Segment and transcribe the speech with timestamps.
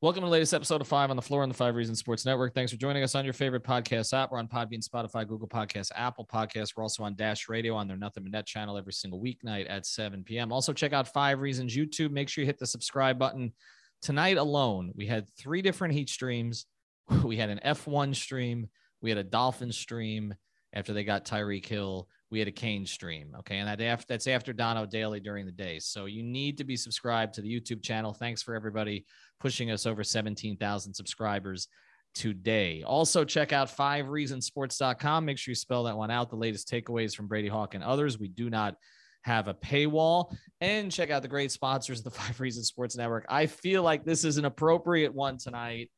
[0.00, 2.24] Welcome to the latest episode of Five on the Floor on the Five Reasons Sports
[2.24, 2.54] Network.
[2.54, 4.30] Thanks for joining us on your favorite podcast app.
[4.30, 6.76] We're on Podbean, Spotify, Google Podcasts, Apple Podcasts.
[6.76, 9.86] We're also on Dash Radio on their Nothing But Net channel every single weeknight at
[9.86, 10.52] 7 p.m.
[10.52, 12.12] Also, check out Five Reasons YouTube.
[12.12, 13.52] Make sure you hit the subscribe button.
[14.00, 16.66] Tonight alone, we had three different heat streams.
[17.24, 18.68] We had an F1 stream,
[19.00, 20.32] we had a Dolphin stream
[20.72, 22.06] after they got Tyreek Hill.
[22.30, 23.34] We had a Kane stream.
[23.38, 23.58] Okay.
[23.58, 25.78] And that that's after Dono Daily during the day.
[25.78, 28.12] So you need to be subscribed to the YouTube channel.
[28.12, 29.06] Thanks for everybody
[29.40, 31.68] pushing us over 17,000 subscribers
[32.14, 32.82] today.
[32.82, 35.24] Also, check out fivereasonsports.com.
[35.24, 36.30] Make sure you spell that one out.
[36.30, 38.18] The latest takeaways from Brady Hawk and others.
[38.18, 38.74] We do not
[39.22, 40.34] have a paywall.
[40.60, 43.26] And check out the great sponsors of the Five Reasons Sports Network.
[43.28, 45.90] I feel like this is an appropriate one tonight.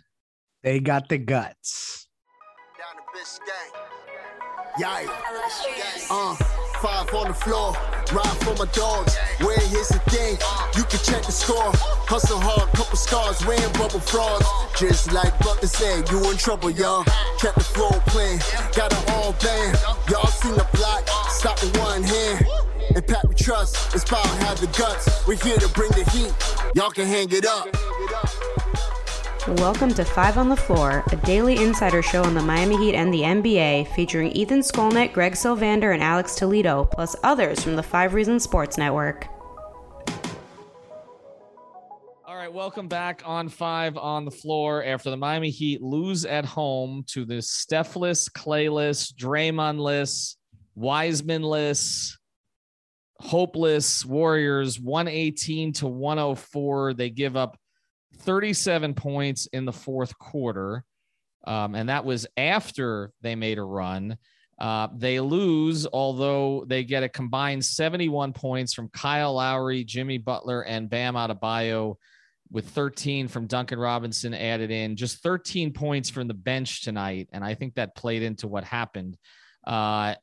[0.63, 2.09] they got the guts.
[2.79, 4.04] Down the Biscayne.
[4.79, 5.09] Yikes.
[6.11, 6.35] Uh,
[6.83, 7.75] five on the floor,
[8.12, 9.17] ride for my dogs.
[9.39, 10.37] Where here's the thing,
[10.77, 11.71] you can check the score.
[12.11, 14.47] Hustle hard, couple scars, wearing bubble frauds.
[14.77, 17.05] Just like Butler said, you in trouble, y'all.
[17.39, 18.41] Kept the flow playing,
[18.75, 19.79] got it all band.
[20.11, 22.45] Y'all seen the block, stop with one hand.
[22.97, 25.25] And Pat we trust, Inspire have the guts.
[25.27, 26.35] We're here to bring the heat,
[26.75, 27.69] y'all can hang it up.
[29.47, 33.12] Welcome to Five on the Floor, a daily insider show on the Miami Heat and
[33.12, 38.15] the NBA, featuring Ethan Skolnick, Greg Sylvander, and Alex Toledo, plus others from the Five
[38.15, 39.27] Reasons Sports Network.
[42.27, 46.47] All right, welcome back on Five on the Floor after the Miami Heat lose at
[46.47, 50.37] home to the Stephless, Clayless, Draymondless,
[50.75, 52.16] Wisemanless,
[53.21, 56.94] hopeless Warriors, 118 to 104.
[56.94, 57.59] They give up
[58.25, 60.85] 37 points in the fourth quarter.
[61.47, 64.17] Um, and that was after they made a run.
[64.59, 70.62] Uh, they lose, although they get a combined 71 points from Kyle Lowry, Jimmy Butler,
[70.62, 71.97] and Bam Adebayo,
[72.51, 74.97] with 13 from Duncan Robinson added in.
[74.97, 79.17] Just 13 points from the bench tonight, and I think that played into what happened.
[79.67, 80.15] Uh,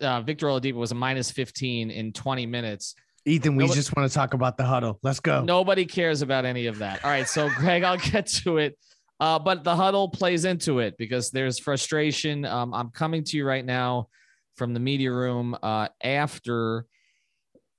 [0.00, 2.94] uh, Victor Oladipo was a minus 15 in 20 minutes.
[3.24, 4.98] Ethan, we nobody, just want to talk about the huddle.
[5.02, 5.42] Let's go.
[5.42, 7.04] Nobody cares about any of that.
[7.04, 7.28] All right.
[7.28, 8.78] So, Greg, I'll get to it.
[9.20, 12.44] Uh, but the huddle plays into it because there's frustration.
[12.44, 14.08] Um, I'm coming to you right now
[14.56, 16.86] from the media room uh, after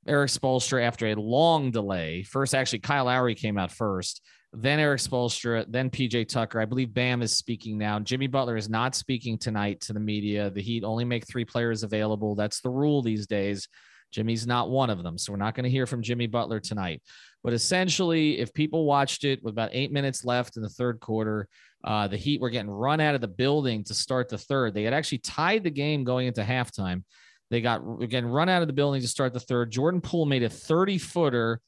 [0.08, 2.24] Erik Spoelstra, after a long delay.
[2.24, 4.22] First, actually, Kyle Lowry came out first,
[4.54, 6.62] then Erik Spoelstra, then PJ Tucker.
[6.62, 8.00] I believe Bam is speaking now.
[8.00, 10.50] Jimmy Butler is not speaking tonight to the media.
[10.50, 12.36] The Heat only make three players available.
[12.36, 13.68] That's the rule these days.
[14.14, 15.18] Jimmy's not one of them.
[15.18, 17.02] So we're not going to hear from Jimmy Butler tonight.
[17.44, 21.48] But essentially, if people watched it with about eight minutes left in the third quarter,
[21.84, 24.74] uh, the Heat were getting run out of the building to start the third.
[24.74, 27.04] They had actually tied the game going into halftime.
[27.50, 29.72] They got again run out of the building to start the third.
[29.72, 31.60] Jordan Poole made a 30 footer.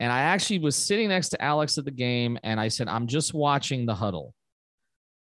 [0.00, 3.06] And I actually was sitting next to Alex at the game and I said, I'm
[3.06, 4.34] just watching the huddle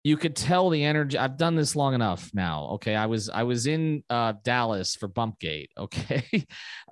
[0.03, 3.43] you could tell the energy i've done this long enough now okay i was i
[3.43, 6.25] was in uh, dallas for bumpgate okay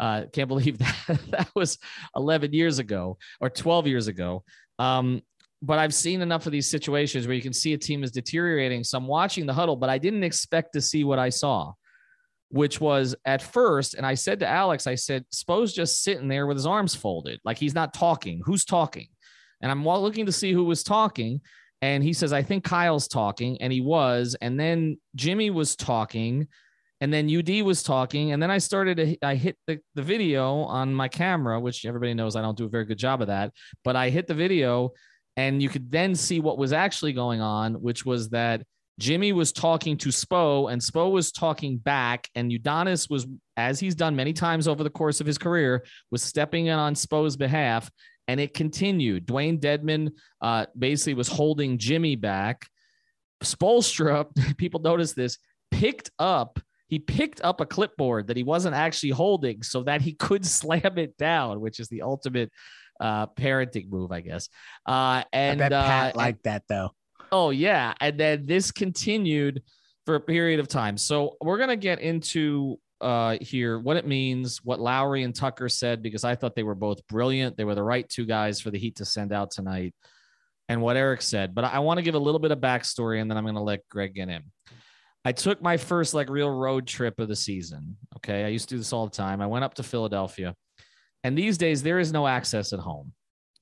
[0.01, 1.79] uh, can't believe that that was
[2.17, 4.45] 11 years ago or 12 years ago
[4.79, 5.23] um,
[5.63, 8.85] but i've seen enough of these situations where you can see a team is deteriorating
[8.85, 11.73] so i'm watching the huddle but i didn't expect to see what i saw
[12.51, 16.47] which was at first, and I said to Alex, I said, Spo's just sitting there
[16.47, 18.41] with his arms folded, like he's not talking.
[18.45, 19.09] Who's talking?
[19.61, 21.41] And I'm looking to see who was talking.
[21.81, 23.61] And he says, I think Kyle's talking.
[23.61, 24.37] And he was.
[24.41, 26.49] And then Jimmy was talking.
[27.01, 28.33] And then UD was talking.
[28.33, 32.15] And then I started to, I hit the, the video on my camera, which everybody
[32.15, 33.53] knows I don't do a very good job of that.
[33.85, 34.93] But I hit the video
[35.37, 38.63] and you could then see what was actually going on, which was that
[38.99, 42.29] Jimmy was talking to Spo and Spo was talking back.
[42.35, 46.23] And Udonis was, as he's done many times over the course of his career, was
[46.23, 47.89] stepping in on Spo's behalf.
[48.29, 49.27] And it continued.
[49.27, 52.69] Dewayne Dedmon uh, basically was holding Jimmy back.
[53.43, 54.27] Spoelstra,
[54.59, 55.39] people notice this,
[55.71, 60.15] picked up he picked up a clipboard that he wasn't actually holding so that he
[60.15, 62.51] could slam it down, which is the ultimate
[63.01, 64.49] uh, parenting move, I guess.
[64.85, 66.91] Uh, and I Pat uh, like that though.
[67.31, 69.63] Oh yeah, and then this continued
[70.07, 70.97] for a period of time.
[70.97, 76.03] So we're gonna get into uh, here what it means, what Lowry and Tucker said,
[76.03, 77.57] because I thought they were both brilliant.
[77.57, 79.95] They were the right two guys for the Heat to send out tonight,
[80.69, 81.55] and what Eric said.
[81.55, 83.61] But I want to give a little bit of backstory, and then I'm going to
[83.61, 84.43] let Greg get in.
[85.25, 87.97] I took my first like real road trip of the season.
[88.17, 89.41] Okay, I used to do this all the time.
[89.41, 90.55] I went up to Philadelphia,
[91.25, 93.13] and these days there is no access at home.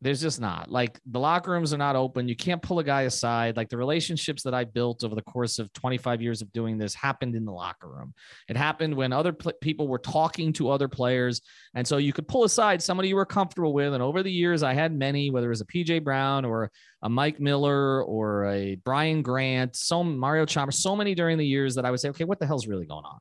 [0.03, 2.29] There's just not like the locker rooms are not open.
[2.29, 3.57] You can't pull a guy aside.
[3.57, 6.95] Like the relationships that I built over the course of 25 years of doing this
[6.95, 8.13] happened in the locker room.
[8.47, 11.41] It happened when other pl- people were talking to other players.
[11.75, 13.95] And so you could pull aside somebody you were comfortable with.
[13.95, 16.71] And over the years, I had many, whether it was a PJ Brown or
[17.01, 21.75] a Mike Miller or a Brian Grant, so Mario Chalmers, so many during the years
[21.77, 23.19] that I would say, okay, what the hell's really going on?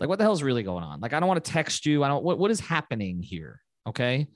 [0.00, 1.00] Like, what the hell's really going on?
[1.00, 2.02] Like, I don't want to text you.
[2.02, 3.60] I don't, what, what is happening here?
[3.86, 4.28] Okay.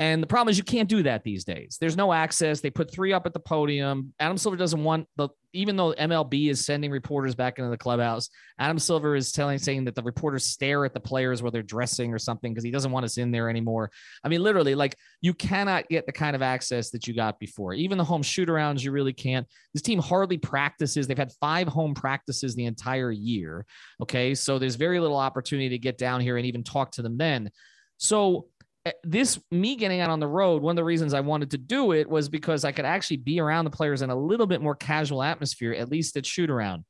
[0.00, 1.76] And the problem is you can't do that these days.
[1.78, 2.62] There's no access.
[2.62, 4.14] They put three up at the podium.
[4.18, 8.30] Adam Silver doesn't want the even though MLB is sending reporters back into the clubhouse.
[8.58, 12.14] Adam Silver is telling saying that the reporters stare at the players while they're dressing
[12.14, 13.90] or something because he doesn't want us in there anymore.
[14.24, 17.74] I mean, literally, like you cannot get the kind of access that you got before.
[17.74, 19.46] Even the home shoot arounds, you really can't.
[19.74, 21.06] This team hardly practices.
[21.06, 23.66] They've had five home practices the entire year.
[24.00, 24.34] Okay.
[24.34, 27.50] So there's very little opportunity to get down here and even talk to them then.
[27.98, 28.46] So
[28.86, 31.58] Eh, this me getting out on the road one of the reasons i wanted to
[31.58, 34.62] do it was because i could actually be around the players in a little bit
[34.62, 36.82] more casual atmosphere at least at shoot around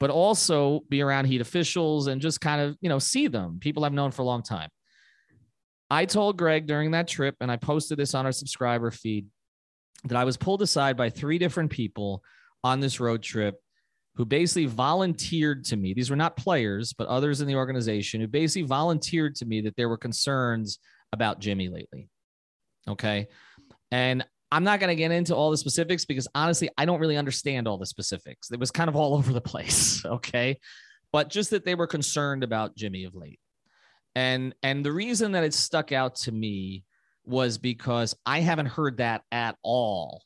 [0.00, 3.84] but also be around heat officials and just kind of you know see them people
[3.84, 4.70] i've known for a long time.
[5.90, 9.26] I told greg during that trip and i posted this on our subscriber feed
[10.04, 12.22] that i was pulled aside by three different people
[12.64, 13.56] on this road trip
[14.14, 15.92] who basically volunteered to me.
[15.92, 19.76] These were not players but others in the organization who basically volunteered to me that
[19.76, 20.78] there were concerns
[21.16, 22.08] about Jimmy lately.
[22.86, 23.28] Okay.
[23.90, 27.16] And I'm not going to get into all the specifics because honestly, I don't really
[27.16, 28.50] understand all the specifics.
[28.52, 30.04] It was kind of all over the place.
[30.06, 30.58] Okay.
[31.12, 33.40] But just that they were concerned about Jimmy of late.
[34.14, 36.84] And and the reason that it stuck out to me
[37.24, 40.22] was because I haven't heard that at all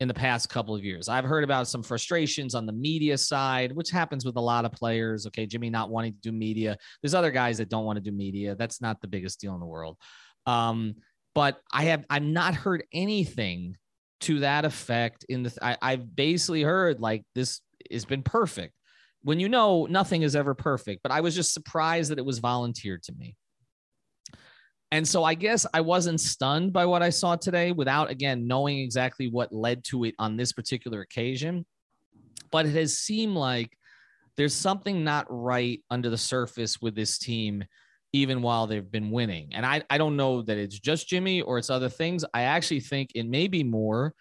[0.00, 1.08] in the past couple of years.
[1.08, 4.72] I've heard about some frustrations on the media side, which happens with a lot of
[4.72, 5.26] players.
[5.26, 6.76] Okay, Jimmy not wanting to do media.
[7.02, 8.56] There's other guys that don't want to do media.
[8.56, 9.96] That's not the biggest deal in the world.
[10.46, 10.96] Um,
[11.34, 13.76] but I have I've not heard anything
[14.20, 15.24] to that effect.
[15.28, 17.60] In the I, I've basically heard like this
[17.90, 18.74] has been perfect.
[19.22, 22.38] When you know nothing is ever perfect, but I was just surprised that it was
[22.38, 23.36] volunteered to me.
[24.94, 28.78] And so I guess I wasn't stunned by what I saw today without, again, knowing
[28.78, 31.66] exactly what led to it on this particular occasion.
[32.52, 33.76] But it has seemed like
[34.36, 37.64] there's something not right under the surface with this team,
[38.14, 39.48] even while they've been winning.
[39.52, 42.24] And I, I don't know that it's just Jimmy or it's other things.
[42.32, 44.14] I actually think it may be more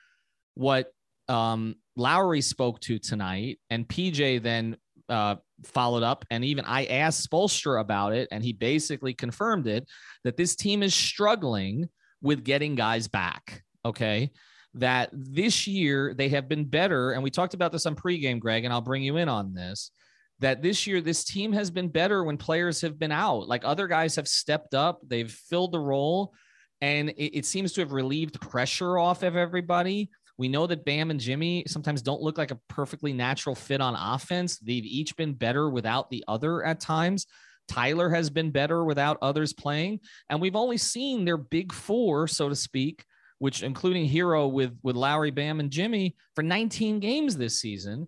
[0.55, 0.91] what
[1.29, 4.77] um, Lowry spoke to tonight and PJ then
[5.09, 6.25] uh, followed up.
[6.31, 9.87] And even I asked Spoelstra about it, and he basically confirmed it
[10.23, 11.87] that this team is struggling
[12.19, 13.61] with getting guys back.
[13.85, 14.31] Okay.
[14.73, 17.11] That this year they have been better.
[17.11, 19.91] And we talked about this on pregame, Greg, and I'll bring you in on this.
[20.39, 23.47] That this year, this team has been better when players have been out.
[23.47, 26.33] Like other guys have stepped up, they've filled the role,
[26.81, 30.09] and it, it seems to have relieved pressure off of everybody.
[30.37, 33.95] We know that Bam and Jimmy sometimes don't look like a perfectly natural fit on
[33.95, 34.57] offense.
[34.57, 37.27] They've each been better without the other at times.
[37.67, 39.99] Tyler has been better without others playing.
[40.29, 43.05] And we've only seen their big four, so to speak,
[43.39, 48.07] which including Herro with, with Lowry, Bam, and Jimmy for 19 games this season.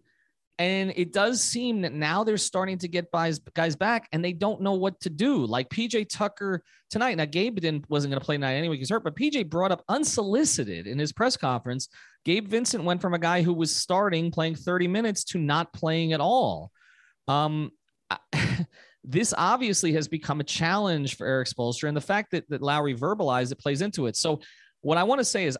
[0.58, 4.32] And it does seem that now they're starting to get guys, guys back and they
[4.32, 5.46] don't know what to do.
[5.46, 7.18] Like PJ Tucker tonight.
[7.18, 9.84] Now, Gabe didn't wasn't going to play tonight anyway, he's hurt, but PJ brought up
[9.90, 11.90] unsolicited in his press conference.
[12.24, 16.14] Gabe Vincent went from a guy who was starting playing 30 minutes to not playing
[16.14, 16.72] at all.
[17.28, 17.72] Um,
[19.04, 21.88] this obviously has become a challenge for Erik Spoelstra.
[21.90, 24.16] And the fact that, that Lowry verbalized it plays into it.
[24.16, 24.40] So,
[24.82, 25.58] what I want to say is,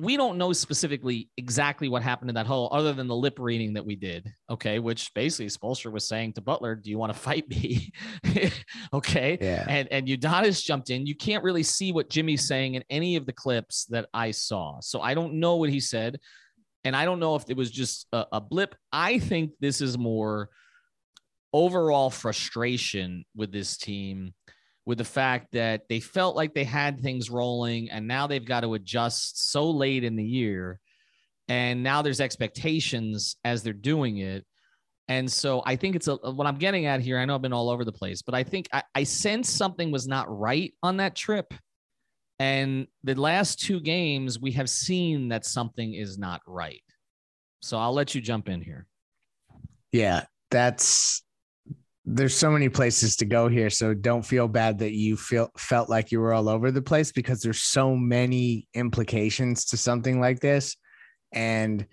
[0.00, 3.74] we don't know specifically exactly what happened in that hole other than the lip reading
[3.74, 4.32] that we did.
[4.48, 4.78] Okay.
[4.78, 7.92] Which basically Spoelstra was saying to Butler, Do you want to fight me?
[8.92, 9.38] okay.
[9.40, 9.66] Yeah.
[9.68, 11.06] And and Udonis jumped in.
[11.06, 14.78] You can't really see what Jimmy's saying in any of the clips that I saw.
[14.80, 16.20] So I don't know what he said.
[16.84, 18.76] And I don't know if it was just a, a blip.
[18.92, 20.48] I think this is more
[21.52, 24.32] overall frustration with this team
[24.88, 28.62] with the fact that they felt like they had things rolling and now they've got
[28.62, 30.80] to adjust so late in the year.
[31.46, 34.46] And now there's expectations as they're doing it.
[35.06, 37.18] And so I think it's a, what I'm getting at here.
[37.18, 39.90] I know I've been all over the place, but I think I, I sense something
[39.90, 41.52] was not right on that trip.
[42.38, 46.82] And the last two games, we have seen that something is not right.
[47.60, 48.86] So I'll let you jump in here.
[49.92, 51.22] Yeah, that's
[52.10, 55.90] there's so many places to go here so don't feel bad that you feel felt
[55.90, 60.40] like you were all over the place because there's so many implications to something like
[60.40, 60.76] this.
[61.32, 61.86] And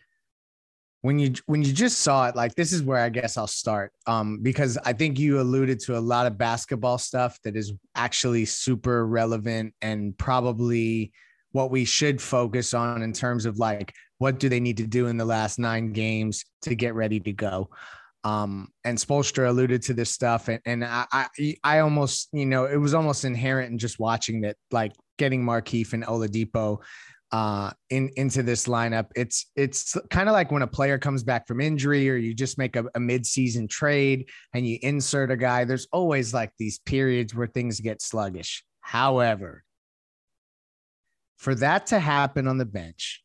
[1.01, 3.91] when you when you just saw it like this is where i guess i'll start.
[4.07, 8.45] Um because i think you alluded to a lot of basketball stuff that is actually
[8.45, 11.11] super relevant and probably
[11.51, 15.07] what we should focus on in terms of like what do they need to do
[15.07, 17.69] in the last 9 games to get ready to go
[18.25, 22.65] um, and Spoelstra alluded to this stuff, and, and I, I, I almost, you know,
[22.65, 26.79] it was almost inherent in just watching that, like getting Markieff and Oladipo
[27.31, 29.11] uh, in into this lineup.
[29.15, 32.57] It's it's kind of like when a player comes back from injury, or you just
[32.57, 35.63] make a, a mid-season trade and you insert a guy.
[35.63, 38.63] There's always like these periods where things get sluggish.
[38.81, 39.63] However,
[41.37, 43.23] for that to happen on the bench,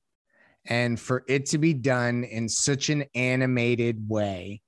[0.67, 4.61] and for it to be done in such an animated way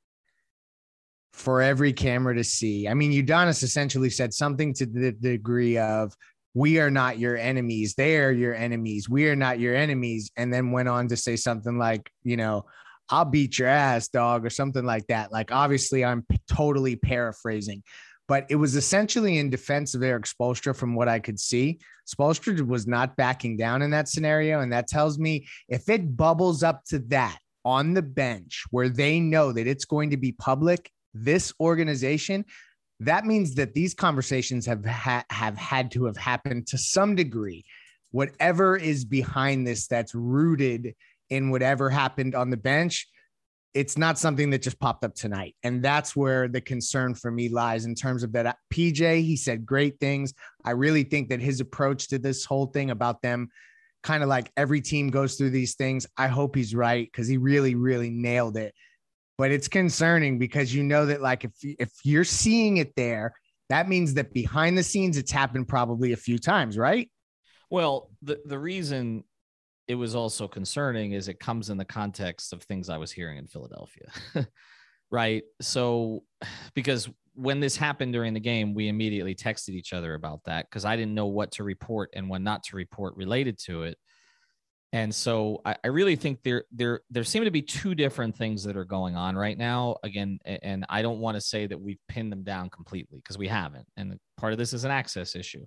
[1.33, 2.87] for every camera to see.
[2.87, 6.15] I mean, Udonis essentially said something to the degree of,
[6.55, 7.95] we are not your enemies.
[7.95, 9.09] They are your enemies.
[9.09, 10.31] We are not your enemies.
[10.37, 12.67] And then went on to say something like, you know,
[13.09, 15.33] I'll beat your ass, dog, or something like that.
[15.33, 17.83] Like, obviously, I'm p- totally paraphrasing,
[18.29, 21.81] but it was essentially in defense of Erik Spoelstra from what I could see.
[22.07, 24.61] Spoelstra was not backing down in that scenario.
[24.61, 29.21] And that tells me if it bubbles up to that on the bench where they
[29.21, 32.45] know that it's going to be public this organization,
[33.01, 37.65] that means that these conversations have ha- have had to have happened to some degree.
[38.11, 40.95] Whatever is behind this, that's rooted
[41.31, 43.09] in whatever happened on the bench.
[43.75, 45.57] It's not something that just popped up tonight.
[45.63, 48.47] And that's where the concern for me lies in terms of that.
[48.47, 50.35] Uh, PJ, he said great things.
[50.63, 53.49] I really think that his approach to this whole thing about them
[54.03, 56.07] kind of like every team goes through these things.
[56.17, 58.75] I hope he's right because he really, really nailed it
[59.43, 63.35] but it's concerning because you know that like if if you're seeing it there,
[63.71, 67.11] that means that behind the scenes it's happened probably a few times, right?
[67.69, 69.25] Well, the the reason
[69.89, 73.37] it was also concerning is it comes in the context of things I was hearing
[73.37, 74.07] in Philadelphia.
[75.11, 75.43] right?
[75.61, 76.23] So
[76.75, 80.85] because when this happened during the game, we immediately texted each other about that because
[80.85, 83.99] I didn't know what to report and when not to report related to it.
[84.95, 88.63] And so I, I, really think there there there seem to be two different things
[88.65, 89.97] that are going on right now.
[90.03, 93.49] Again, and I don't want to say that we've pinned them down completely because we
[93.49, 93.87] haven't.
[93.97, 95.65] And part of this is an access issue.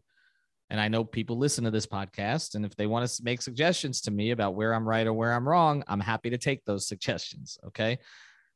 [0.70, 4.02] And I know people listen to this podcast, and if they want to make suggestions
[4.02, 6.88] to me about where I'm right or where I'm wrong, I'm happy to take those
[6.88, 7.58] suggestions.
[7.68, 7.98] Okay.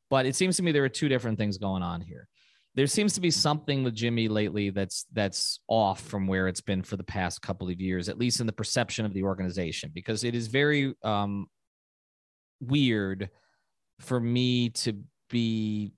[0.08, 2.28] But it seems to me there are two different things going on here
[2.74, 6.82] there seems to be something with Jimmy lately that's that's off from where it's been
[6.82, 10.22] for the past couple of years, at least in the perception of the organization, because
[10.22, 11.46] it is very um,
[12.60, 13.30] weird
[13.98, 15.92] for me to be.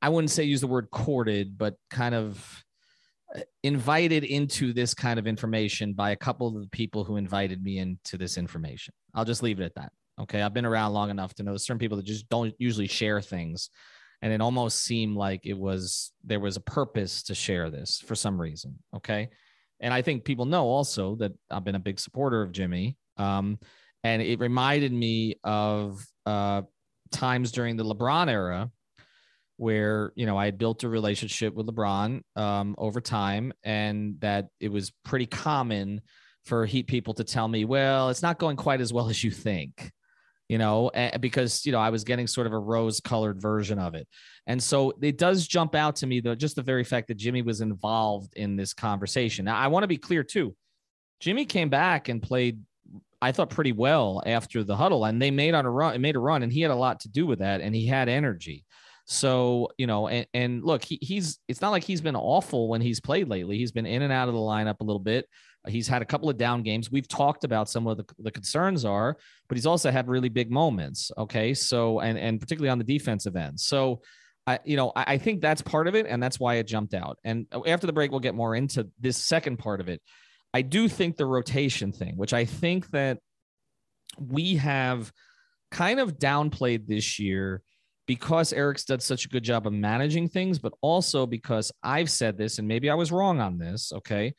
[0.00, 2.64] I wouldn't say use the word courted, but kind of
[3.34, 7.62] uh, invited into this kind of information by a couple of the people who invited
[7.62, 8.92] me into this information.
[9.14, 9.92] I'll just leave it at that.
[10.20, 10.42] Okay.
[10.42, 13.70] I've been around long enough to know certain people that just don't usually share things
[14.24, 18.14] and it almost seemed like it was there was a purpose to share this for
[18.14, 19.28] some reason okay?
[19.80, 23.58] And i think people know also that i've been a big supporter of jimmy um,
[24.02, 26.62] and it reminded me of uh,
[27.12, 28.70] times during the lebron era
[29.56, 34.46] where you know i had built a relationship with lebron um, over time and that
[34.58, 36.00] it was pretty common
[36.46, 39.30] for heat people to tell me well it's not going quite as well as you
[39.30, 39.92] think
[40.48, 43.94] you know, because, you know, I was getting sort of a rose colored version of
[43.94, 44.06] it.
[44.46, 47.42] And so it does jump out to me, though, just the very fact that Jimmy
[47.42, 49.46] was involved in this conversation.
[49.46, 50.54] Now, I want to be clear, too.
[51.20, 52.60] Jimmy came back and played,
[53.22, 56.20] I thought, pretty well after the huddle, and they made on a run, made a
[56.20, 58.64] run, and he had a lot to do with that, and he had energy.
[59.06, 62.80] So, you know, and, and look, he, he's it's not like he's been awful when
[62.80, 63.58] he's played lately.
[63.58, 65.26] He's been in and out of the lineup a little bit.
[65.66, 66.90] He's had a couple of down games.
[66.90, 69.16] We've talked about some of the, the concerns are,
[69.48, 71.10] but he's also had really big moments.
[71.16, 71.54] Okay.
[71.54, 73.58] So, and, and particularly on the defensive end.
[73.58, 74.02] So,
[74.46, 76.06] I, you know, I, I think that's part of it.
[76.06, 77.18] And that's why it jumped out.
[77.24, 80.02] And after the break, we'll get more into this second part of it.
[80.52, 83.18] I do think the rotation thing, which I think that
[84.18, 85.12] we have
[85.70, 87.62] kind of downplayed this year
[88.06, 92.36] because Eric's done such a good job of managing things, but also because I've said
[92.36, 93.92] this, and maybe I was wrong on this.
[93.92, 94.34] Okay.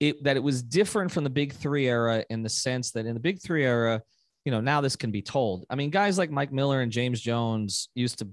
[0.00, 3.14] It, that it was different from the big three era in the sense that in
[3.14, 4.00] the big three era,
[4.46, 5.66] you know, now this can be told.
[5.68, 8.28] I mean, guys like Mike Miller and James Jones used to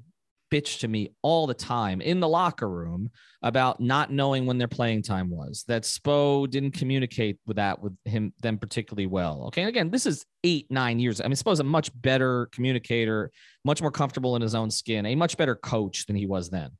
[0.51, 3.09] bitch to me all the time in the locker room
[3.41, 5.63] about not knowing when their playing time was.
[5.67, 9.45] That Spo didn't communicate with that with him them particularly well.
[9.47, 11.21] Okay, and again, this is eight nine years.
[11.21, 13.31] I mean, Spo's a much better communicator,
[13.65, 16.71] much more comfortable in his own skin, a much better coach than he was then.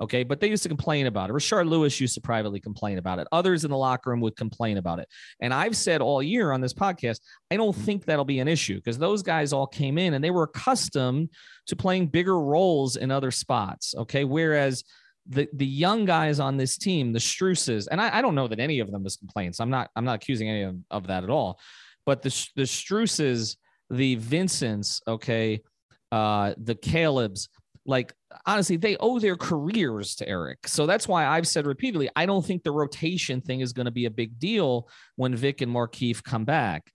[0.00, 0.22] Okay.
[0.22, 1.32] But they used to complain about it.
[1.32, 3.26] Rashard Lewis used to privately complain about it.
[3.32, 5.08] Others in the locker room would complain about it.
[5.40, 8.76] And I've said all year on this podcast, I don't think that'll be an issue
[8.76, 11.30] because those guys all came in and they were accustomed
[11.66, 13.94] to playing bigger roles in other spots.
[13.96, 14.24] Okay.
[14.24, 14.84] Whereas
[15.26, 18.60] the, the young guys on this team, the Struses, and I, I don't know that
[18.60, 19.60] any of them is complaints.
[19.60, 21.58] I'm not, I'm not accusing any of, of that at all.
[22.06, 23.56] But the, the Struses,
[23.90, 25.60] the Vincents, okay,
[26.10, 27.48] uh, the Caleb's,
[27.88, 28.12] like
[28.44, 30.68] honestly, they owe their careers to Eric.
[30.68, 33.90] So that's why I've said repeatedly, I don't think the rotation thing is going to
[33.90, 36.92] be a big deal when Vic and Markieff come back.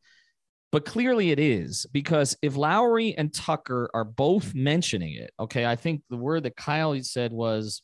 [0.71, 5.75] But clearly it is because if Lowry and Tucker are both mentioning it, okay, I
[5.75, 7.81] think the word that Kyle said was,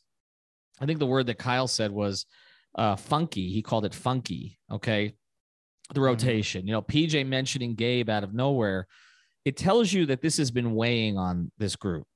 [0.80, 2.26] I think the word that Kyle said was
[2.76, 3.50] uh, funky.
[3.50, 4.58] He called it funky.
[4.70, 5.14] Okay.
[5.88, 6.02] The mm-hmm.
[6.04, 8.86] rotation, you know, PJ mentioning Gabe out of nowhere.
[9.44, 12.06] It tells you that this has been weighing on this group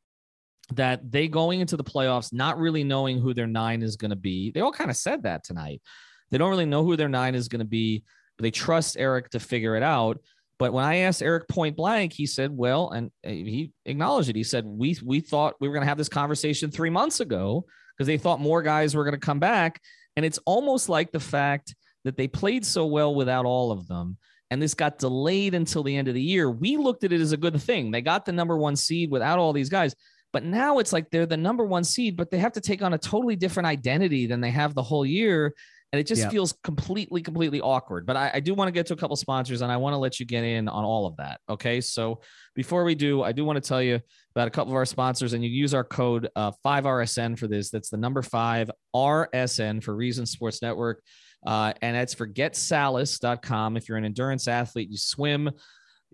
[0.72, 4.16] that they going into the playoffs not really knowing who their nine is going to
[4.16, 4.50] be.
[4.50, 5.82] They all kind of said that tonight.
[6.30, 8.02] They don't really know who their nine is going to be,
[8.36, 10.18] but they trust Eric to figure it out.
[10.58, 14.36] But when I asked Eric point blank, he said, "Well," and uh, he acknowledged it.
[14.36, 17.66] He said, "We we thought we were going to have this conversation three months ago
[17.96, 19.80] because they thought more guys were going to come back,
[20.16, 24.16] and it's almost like the fact that they played so well without all of them."
[24.50, 26.48] and this got delayed until the end of the year.
[26.48, 27.90] We looked at it as a good thing.
[27.90, 29.96] They got the number one seed without all these guys.
[30.34, 32.92] But now it's like they're the number one seed, but they have to take on
[32.92, 35.54] a totally different identity than they have the whole year.
[35.92, 36.32] And it just yep.
[36.32, 38.04] feels completely, completely awkward.
[38.04, 39.98] But I, I do want to get to a couple sponsors and I want to
[39.98, 41.38] let you get in on all of that.
[41.48, 41.80] Okay.
[41.80, 42.20] So
[42.56, 44.00] before we do, I do want to tell you
[44.34, 47.70] about a couple of our sponsors, and you use our code uh, 5RSN for this.
[47.70, 51.00] That's the number five RSN for Reason Sports Network.
[51.46, 53.76] Uh, and that's for getsalus.com.
[53.76, 55.48] If you're an endurance athlete, you swim,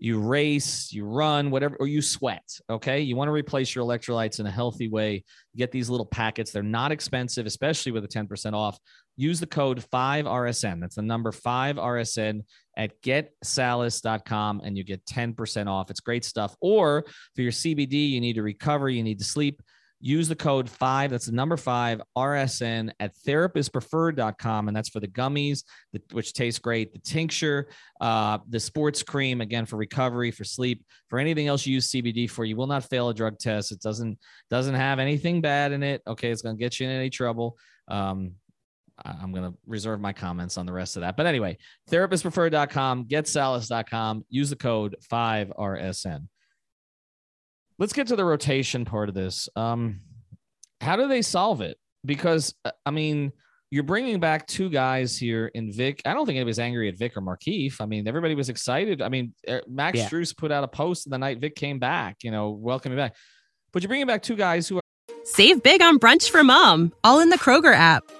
[0.00, 2.48] you race, you run, whatever, or you sweat.
[2.70, 3.00] Okay.
[3.00, 5.24] You want to replace your electrolytes in a healthy way.
[5.56, 6.50] Get these little packets.
[6.50, 8.78] They're not expensive, especially with a 10% off.
[9.16, 10.80] Use the code 5RSN.
[10.80, 12.44] That's the number 5RSN
[12.78, 15.90] at getsalus.com and you get 10% off.
[15.90, 16.56] It's great stuff.
[16.62, 17.04] Or
[17.36, 19.60] for your CBD, you need to recover, you need to sleep
[20.00, 21.10] use the code five.
[21.10, 24.68] That's the number five RSN at therapistpreferred.com.
[24.68, 25.64] And that's for the gummies,
[26.12, 27.68] which taste great, the tincture,
[28.00, 32.28] uh, the sports cream, again, for recovery, for sleep, for anything else you use CBD
[32.28, 32.44] for.
[32.44, 33.72] You will not fail a drug test.
[33.72, 36.02] It doesn't, doesn't have anything bad in it.
[36.06, 36.30] Okay.
[36.30, 37.58] It's going to get you in any trouble.
[37.88, 38.32] Um,
[39.04, 41.16] I'm going to reserve my comments on the rest of that.
[41.16, 41.56] But anyway,
[41.90, 46.26] therapistpreferred.com, getsalus.com, use the code 5RSN
[47.80, 49.48] let's get to the rotation part of this.
[49.56, 50.00] Um,
[50.80, 51.78] how do they solve it?
[52.04, 53.32] Because uh, I mean,
[53.70, 56.00] you're bringing back two guys here in Vic.
[56.04, 57.80] I don't think anybody's angry at Vic or Markieff.
[57.80, 59.02] I mean, everybody was excited.
[59.02, 60.08] I mean, er, Max yeah.
[60.08, 63.16] Strus put out a post the night Vic came back, you know, welcoming back.
[63.72, 64.82] But you're bringing back two guys who are.
[65.24, 68.04] Save big on brunch for mom, all in the Kroger app.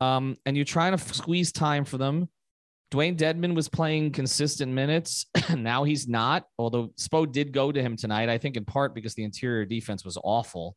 [0.00, 2.28] um, and you're trying to squeeze time for them.
[2.90, 5.26] Dewayne Dedmon was playing consistent minutes.
[5.54, 9.14] now he's not, although Spo did go to him tonight, I think in part because
[9.14, 10.76] the interior defense was awful.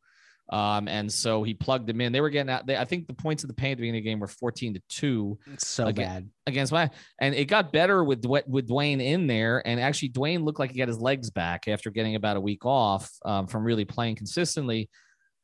[0.50, 2.12] Um, and so he plugged them in.
[2.12, 2.66] They were getting out.
[2.66, 4.28] They, I think the points of the paint at the beginning of the game were
[4.28, 5.38] 14 to two.
[5.52, 9.66] It's so against, bad against my, and it got better with, with Dewayne in there.
[9.66, 12.66] And actually Dewayne looked like he got his legs back after getting about a week
[12.66, 14.90] off um, from really playing consistently.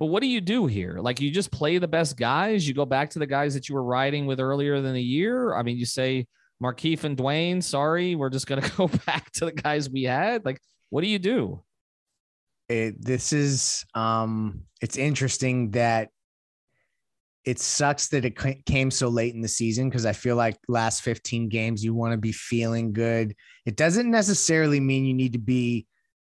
[0.01, 0.97] But what do you do here?
[0.99, 2.67] Like you just play the best guys.
[2.67, 5.55] You go back to the guys that you were riding with earlier than the year.
[5.55, 6.27] I mean, you say
[6.61, 10.47] Markieff and Dewayne, sorry, we're just gonna go back to the guys we had.
[10.47, 10.59] Like,
[10.89, 11.63] what do you do?
[12.71, 16.09] It, this is um it's interesting that
[17.45, 21.03] it sucks that it came so late in the season because I feel like last
[21.03, 23.35] 15 games you want to be feeling good.
[23.67, 25.87] It doesn't necessarily mean you need to be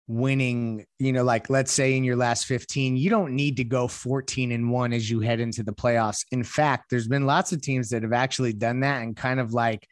[0.09, 3.89] winning, you know, like let's say in your last 15, you don't need to go
[3.89, 6.25] 14 and 1 as you head into the playoffs.
[6.33, 9.53] In fact, there's been lots of teams that have actually done that and kind of
[9.53, 9.87] like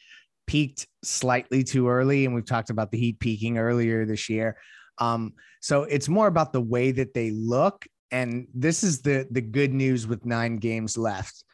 [0.46, 4.56] peaked slightly too early and we've talked about the Heat peaking earlier this year.
[4.98, 9.40] Um, so it's more about the way that they look and this is the the
[9.40, 11.44] good news with 9 games left.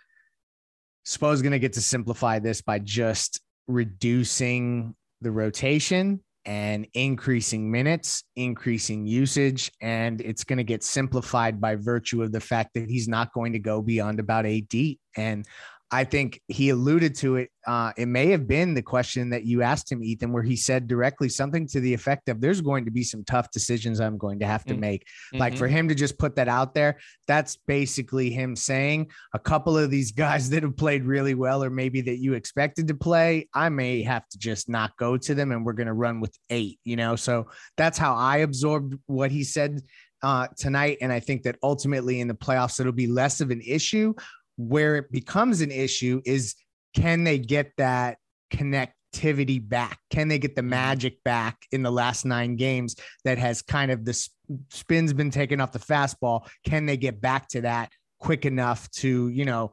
[1.05, 8.23] Spo's going to get to simplify this by just reducing the rotation and increasing minutes,
[8.37, 13.09] increasing usage, and it's going to get simplified by virtue of the fact that he's
[13.09, 15.01] not going to go beyond about eight deep.
[15.17, 15.45] And
[15.91, 17.51] I think he alluded to it.
[17.65, 20.89] Uh, it may have been the question that you asked him, Ethan, where he said
[20.89, 24.41] directly something to the effect of, There's going to be some tough decisions I'm going
[24.41, 24.81] to have to mm-hmm.
[24.81, 25.03] make.
[25.03, 25.39] Mm-hmm.
[25.39, 29.79] Like for him to just put that out there, that's basically him saying a couple
[29.79, 33.49] of these guys that have played really well, or maybe that you expected to play,
[33.55, 36.37] I may have to just not go to them and we're going to run with
[36.51, 37.15] eight, you know?
[37.15, 37.47] So
[37.77, 39.83] that's how I absorbed what he said
[40.23, 40.99] uh, tonight.
[41.01, 44.15] And I think that ultimately in the playoffs, it'll be less of an issue
[44.57, 46.55] where it becomes an issue is
[46.95, 48.19] can they get that
[48.51, 49.99] connectivity back?
[50.11, 50.71] Can they get the mm-hmm.
[50.71, 54.29] magic back in the last nine games that has kind of the
[54.71, 56.49] spin's been taken off the fastball?
[56.67, 59.73] Can they get back to that quick enough to, you know,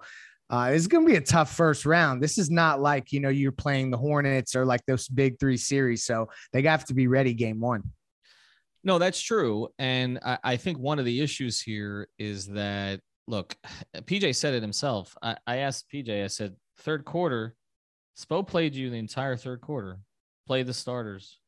[0.50, 2.22] uh, it's going to be a tough first round.
[2.22, 5.58] This is not like, you know, you're playing the Hornets or like those big three
[5.58, 6.04] series.
[6.04, 7.84] So they have to be ready game one.
[8.84, 9.70] No, that's true.
[9.80, 13.56] And I, I think one of the issues here is that look,
[13.96, 15.16] PJ said it himself.
[15.22, 17.56] I, I asked PJ, I said, third quarter,
[18.18, 20.00] Spo played you the entire third quarter,
[20.48, 21.40] played the starters.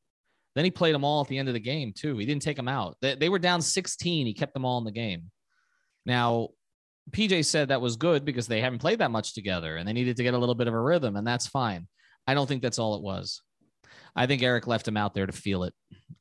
[0.55, 2.17] Then he played them all at the end of the game, too.
[2.17, 2.95] He didn't take them out.
[3.01, 4.25] They, they were down 16.
[4.25, 5.29] He kept them all in the game.
[6.05, 6.49] Now,
[7.11, 10.17] PJ said that was good because they haven't played that much together and they needed
[10.17, 11.87] to get a little bit of a rhythm, and that's fine.
[12.25, 13.41] I don't think that's all it was.
[14.15, 15.73] I think Eric left him out there to feel it.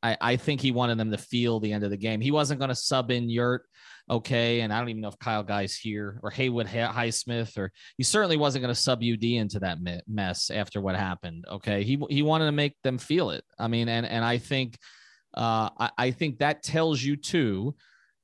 [0.03, 2.21] I, I think he wanted them to feel the end of the game.
[2.21, 3.63] He wasn't going to sub in Yurt,
[4.09, 8.03] okay, and I don't even know if Kyle Guy's here or Haywood Highsmith, or he
[8.03, 9.77] certainly wasn't going to sub UD into that
[10.07, 11.45] mess after what happened.
[11.49, 13.43] Okay, he he wanted to make them feel it.
[13.57, 14.77] I mean, and and I think,
[15.35, 17.75] uh, I, I think that tells you too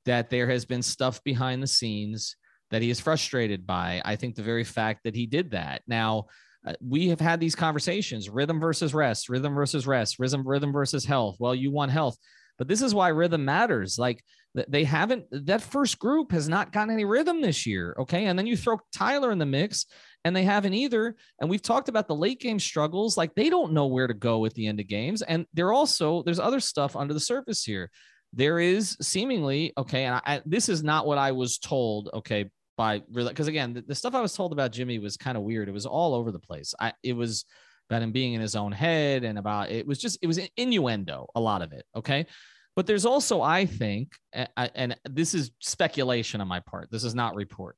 [0.04, 2.36] that there has been stuff behind the scenes
[2.70, 4.02] that he is frustrated by.
[4.04, 6.26] I think the very fact that he did that now
[6.66, 11.04] uh, we have had these conversations rhythm versus rest rhythm versus rest rhythm rhythm versus
[11.04, 11.36] health.
[11.38, 12.16] Well you want health.
[12.58, 13.98] But this is why rhythm matters.
[13.98, 14.22] Like
[14.68, 18.26] they haven't that first group has not gotten any rhythm this year okay?
[18.26, 19.86] And then you throw tyler in the mix
[20.24, 21.16] and they haven't either.
[21.40, 23.16] And we've talked about the late game struggles.
[23.16, 25.22] Like they don't know where to go at the end of games.
[25.22, 27.90] And they're also there's other stuff under the surface here.
[28.34, 32.50] There is seemingly okay and I, this is not what i was told okay
[32.82, 35.68] by because again, the, the, stuff I was told about Jimmy was kind of weird.
[35.68, 36.74] It was all over the place.
[36.80, 37.44] I it was
[37.88, 41.28] about him being in his own head and about it was just it was innuendo,
[41.36, 41.84] a lot of it.
[41.94, 42.26] Okay.
[42.74, 44.12] But there's also, I think,
[44.56, 46.90] and this is speculation on my part.
[46.90, 47.76] This is not report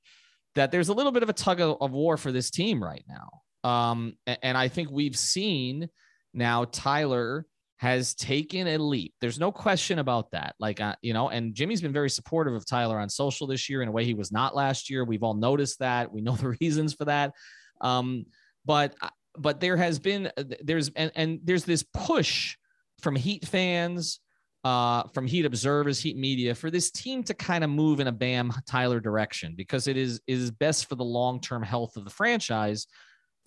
[0.55, 3.69] that there's a little bit of a tug of war for this team right now.
[3.69, 5.89] Um, and I think we've seen
[6.33, 7.45] now Tyler
[7.79, 9.15] has taken a leap.
[9.21, 10.55] There's no question about that.
[10.59, 13.83] Like, uh, you know, and Jimmy's been very supportive of Tyler on social this year
[13.83, 15.05] in a way he was not last year.
[15.05, 16.13] We've all noticed that.
[16.13, 17.33] We know the reasons for that.
[17.81, 18.27] Um,
[18.65, 22.57] but, uh, but there has been, uh, there's, and, and there's this push
[23.01, 24.21] from Heat fans,
[24.63, 28.13] uh, from Heat observers, Heat media for this team to kind of move in a
[28.13, 32.11] Bam Tyler direction because it is, is best for the long term health of the
[32.11, 32.87] franchise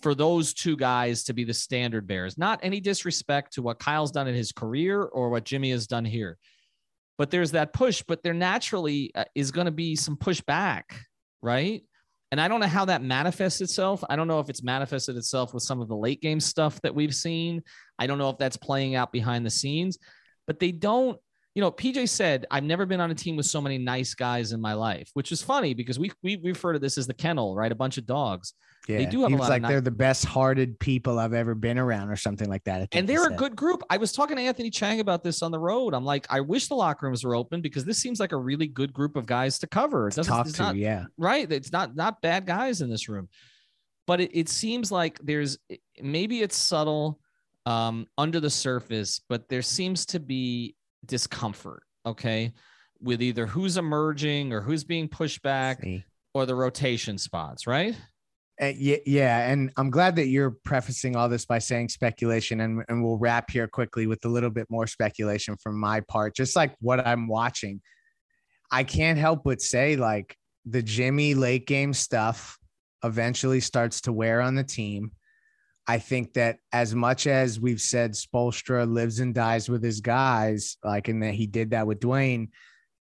[0.01, 2.37] for those two guys to be the standard bearers.
[2.37, 6.05] Not any disrespect to what Kyle's done in his career or what Jimmy has done
[6.05, 6.37] here.
[7.17, 10.83] But there's that push, but there naturally uh, is going to be some pushback,
[11.41, 11.83] right?
[12.31, 14.03] And I don't know how that manifests itself.
[14.09, 16.93] I don't know if it's manifested itself with some of the late game stuff that
[16.93, 17.63] we've seen.
[17.97, 19.97] I don't know if that's playing out behind the scenes,
[20.45, 21.17] but they don't
[21.57, 24.51] you know, PJ said, I've never been on a team with so many nice guys
[24.51, 27.55] in my life, which is funny because we, we refer to this as the kennel,
[27.55, 27.71] right?
[27.71, 28.53] A bunch of dogs.
[28.87, 31.55] Yeah, they do have a lot of like they're the best hearted people I've ever
[31.55, 32.89] been around or something like that.
[32.91, 33.81] And they're a good group.
[33.89, 35.95] I was talking to Anthony Chiang about this on the road.
[35.95, 38.67] I'm like, I wish the locker rooms were open because this seems like a really
[38.67, 40.09] good group of guys to cover.
[40.09, 41.05] It doesn't, talk to, not, yeah.
[41.17, 41.51] Right.
[41.51, 43.29] It's not, not bad guys in this room,
[44.05, 45.57] but it, it seems like there's,
[45.99, 47.19] maybe it's subtle
[47.65, 52.53] um, under the surface, but there seems to be discomfort Okay.
[53.01, 56.03] with either who's emerging or who's being pushed back See.
[56.33, 57.95] or the rotation spots, right?
[58.59, 62.83] Uh, yeah, yeah, and I'm glad that you're prefacing all this by saying speculation, and
[62.89, 66.55] and we'll wrap here quickly with a little bit more speculation from my part, just
[66.55, 67.81] like what I'm watching.
[68.71, 72.57] I can't help but say, like the Jimmy late game stuff
[73.03, 75.11] eventually starts to wear on the team.
[75.87, 80.77] I think that as much as we've said Spoelstra lives and dies with his guys,
[80.83, 82.49] like and that he did that with Dwayne,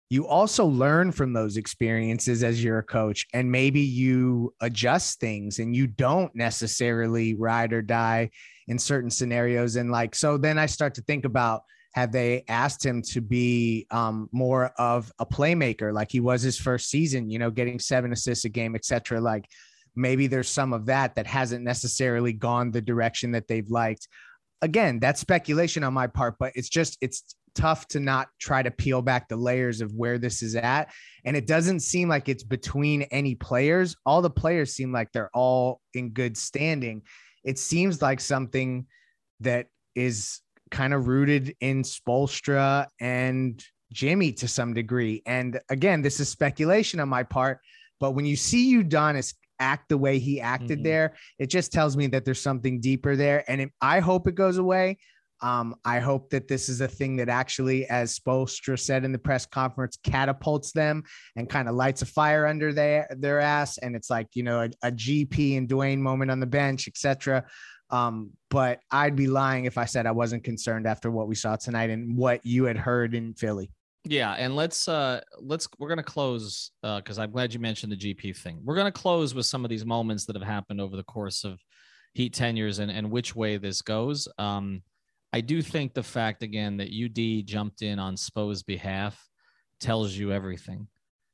[0.09, 5.59] you also learn from those experiences as you're a coach and maybe you adjust things
[5.59, 8.31] and you don't necessarily ride or die
[8.69, 9.75] in certain scenarios.
[9.75, 11.63] And like so then i start to think about
[11.95, 15.95] have they asked him to be um, more of a playmaker?
[15.95, 19.49] Like he was his first season you know getting seven assists a game etc like
[19.97, 24.09] maybe there's some of that that hasn't necessarily gone the direction that they've liked
[24.63, 28.71] again that's speculation on my part but it's just it's tough to not try to
[28.71, 30.93] peel back the layers of where this is at.
[31.25, 33.97] And it doesn't seem like it's between any players.
[34.05, 37.03] All the players seem like they're all in good standing.
[37.43, 38.87] It seems like something
[39.41, 45.23] that is kind of rooted in Spoelstra and Jimmy to some degree.
[45.27, 47.61] And again, this is speculation on my part,
[47.99, 50.85] but when you see Udonis act the way he acted Mhm.
[50.85, 53.45] there, it just tells me that there's something deeper there.
[53.49, 54.99] And it, I hope it goes away.
[55.43, 59.19] Um, I hope that this is a thing that actually, as Spoelstra said in the
[59.19, 61.03] press conference, catapults them
[61.37, 63.77] and kind of lights a fire under their their ass.
[63.77, 67.45] And it's like you know a, a GP and Dwyane moment on the bench, etc.
[67.91, 71.57] Um, but I'd be lying if I said I wasn't concerned after what we saw
[71.57, 73.71] tonight and what you had heard in Philly.
[74.09, 77.97] Yeah, and let's uh let's we're gonna close uh because I'm glad you mentioned the
[77.97, 78.61] GP thing.
[78.63, 81.59] We're gonna close with some of these moments that have happened over the course of
[82.15, 84.29] Heat tenures and and which way this goes.
[84.39, 84.83] Um,
[85.33, 89.21] I do think the fact again that UD jumped in on Spo's behalf
[89.81, 90.87] tells you everything.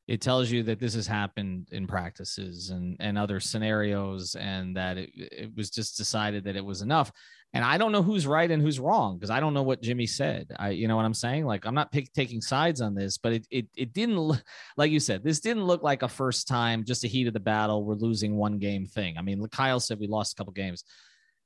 [0.08, 4.96] It tells you that this has happened in practices and and other scenarios, and that
[4.96, 7.12] it, it was just decided that it was enough.
[7.54, 10.06] And I don't know who's right and who's wrong because I don't know what Jimmy
[10.06, 10.50] said.
[10.58, 11.44] I, you know what I'm saying?
[11.44, 14.42] Like I'm not pick, taking sides on this, but it it it didn't look
[14.76, 15.22] like you said.
[15.22, 17.84] This didn't look like a first time, just a heat of the battle.
[17.84, 19.18] We're losing one game thing.
[19.18, 20.84] I mean, Kyle said we lost a couple games.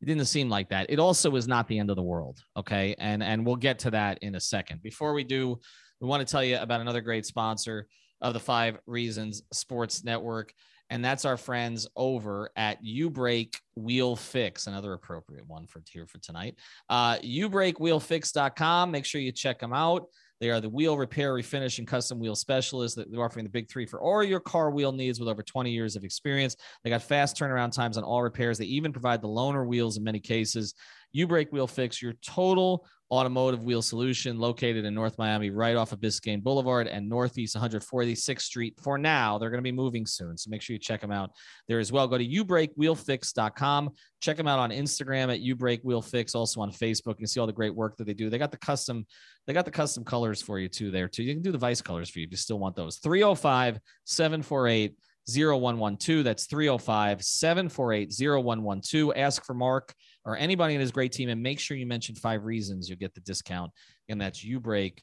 [0.01, 0.87] It didn't seem like that.
[0.91, 2.39] It also was not the end of the world.
[2.57, 4.83] Okay, and and we'll get to that in a second.
[4.83, 5.59] Before we do,
[6.01, 7.89] we want to tell you about another great sponsor
[8.21, 10.53] of the Five Reasons Sports Network
[10.91, 16.07] and that's our friends over at U Break Wheel Fix, another appropriate one for here
[16.07, 16.57] for tonight.
[16.89, 18.91] Uh, ubreakwheelfix.com.
[18.91, 20.07] Make sure you check them out.
[20.41, 23.71] They are the wheel repair, refinish, and custom wheel specialists that they're offering the big
[23.71, 26.57] three for all your car wheel needs with over 20 years of experience.
[26.85, 28.59] They got fast turnaround times on all repairs.
[28.59, 30.75] They even provide the loaner wheels in many cases.
[31.13, 35.93] U Break Wheel Fix, your total automotive wheel solution located in North Miami, right off
[35.93, 38.75] of Biscayne Boulevard and Northeast 146th Street.
[38.83, 40.37] For now, they're going to be moving soon.
[40.37, 41.31] So make sure you check them out
[41.69, 42.09] there as well.
[42.09, 43.91] Go to ubreakwheelfix.com.
[44.21, 47.17] Check them out on Instagram at ubreakwheelfix, also on Facebook.
[47.19, 48.29] You see all the great work that they do.
[48.29, 49.07] They got the custom,
[49.47, 51.23] they got the custom colors for you too there too.
[51.23, 52.97] You can do the vice colors for you if you still want those.
[52.99, 54.97] 305 748
[55.29, 56.25] 0112.
[56.25, 59.13] That's 305 748 0112.
[59.17, 59.95] Ask for Mark
[60.27, 63.15] or anybody in his great team and make sure you mention five reasons you'll get
[63.15, 63.71] the discount.
[64.09, 65.03] And that's you break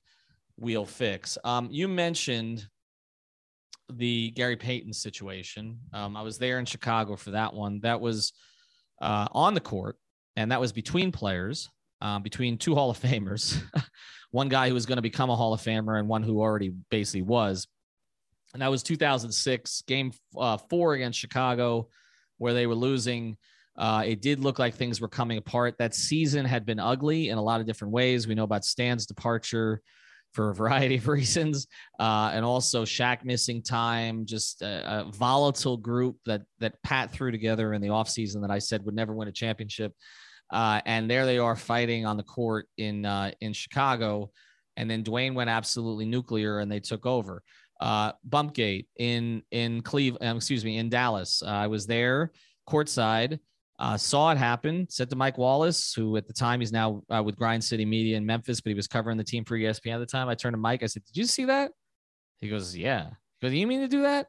[0.58, 1.38] wheel fix.
[1.44, 2.68] Um, you mentioned
[3.92, 5.80] the Gary Payton situation.
[5.94, 7.80] Um, I was there in Chicago for that one.
[7.82, 8.34] That was
[9.02, 9.98] uh, on the court,
[10.36, 11.70] and that was between players,
[12.02, 13.62] um, between two Hall of Famers.
[14.32, 16.74] one guy who was going to become a Hall of Famer and one who already
[16.90, 17.68] basically was.
[18.54, 21.88] And that was 2006, game uh, four against Chicago,
[22.38, 23.38] where they were losing.
[23.78, 25.76] Uh, it did look like things were coming apart.
[25.80, 28.28] That season had been ugly in a lot of different ways.
[28.28, 29.82] We know about Stan's departure
[30.32, 31.68] for a variety of reasons,
[32.00, 34.26] uh, and also Shaq missing time.
[34.26, 38.60] Just a, a, volatile group that that Pat threw together in the offseason that I
[38.60, 39.94] said would never win a championship.
[40.52, 44.32] Uh, and there they are fighting on the court in uh, in Chicago,
[44.78, 47.42] and then Dwyane went absolutely nuclear, and they took over
[47.82, 51.42] uh, Bumpgate in in Cleveland, um, excuse me, in Dallas.
[51.44, 52.32] Uh, I was there
[52.68, 53.40] courtside,
[53.84, 54.88] uh, saw it happen.
[54.90, 58.16] Said to Mike Wallace, who at the time he's now uh, with Grind City Media
[58.16, 60.30] in Memphis, but he was covering the team for ESPN at the time.
[60.30, 60.84] I turned to Mike.
[60.84, 61.72] I said, "Did you see that?"
[62.40, 63.10] He goes, "Yeah."
[63.42, 64.28] He goes, "You mean to do that?"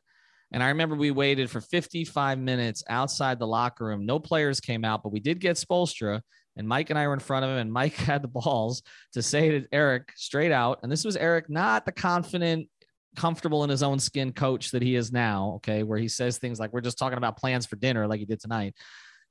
[0.50, 4.04] And I remember we waited for 55 minutes outside the locker room.
[4.04, 6.20] No players came out, but we did get Spoelstra.
[6.56, 9.22] And Mike and I were in front of him, and Mike had the balls to
[9.22, 10.80] say to Eric straight out.
[10.82, 12.68] And this was Eric, not the confident,
[13.14, 16.58] comfortable in his own skin coach that he is now, okay, where he says things
[16.58, 18.74] like, We're just talking about plans for dinner, like he did tonight.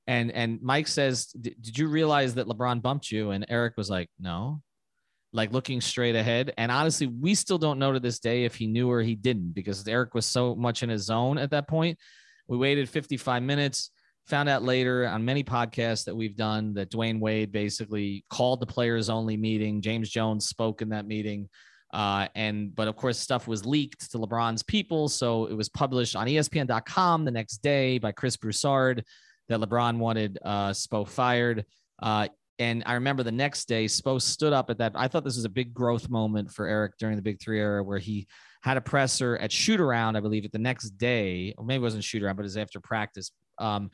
[0.07, 3.31] And and Mike says, Did you realize that LeBron bumped you?
[3.31, 4.61] And Eric was like, No.
[5.31, 6.53] like looking straight ahead.
[6.57, 9.53] And honestly, we still don't know to this day if he knew or he didn't
[9.53, 11.97] because Eric was so much in his zone at that point.
[12.47, 13.89] We waited 55 minutes,
[14.27, 18.65] found out later on many podcasts that we've done that Dwyane Wade basically called the
[18.65, 19.81] players only meeting.
[19.81, 21.49] James Jones spoke in that meeting.
[21.93, 26.15] Uh, and but of course, stuff was leaked to LeBron's people, so it was published
[26.15, 29.03] on ESPN.com the next day by Chris Broussard
[29.49, 31.65] that LeBron wanted uh, Spo fired.
[32.01, 32.27] Uh,
[32.59, 34.93] and I remember the next day, Spo stood up at that.
[34.95, 37.83] I thought this was a big growth moment for Erik during the Big Three era,
[37.83, 38.27] where he
[38.61, 41.83] had a presser at shoot around, I believe, at the next day, or maybe it
[41.83, 43.89] wasn't shoot around, but it was after practice, um,